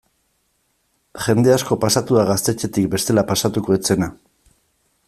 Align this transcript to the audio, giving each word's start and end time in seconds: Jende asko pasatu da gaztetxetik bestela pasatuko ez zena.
Jende 1.25 1.53
asko 1.57 1.77
pasatu 1.83 2.17
da 2.21 2.25
gaztetxetik 2.31 2.89
bestela 2.95 3.27
pasatuko 3.35 3.79
ez 3.79 3.83
zena. 3.93 4.11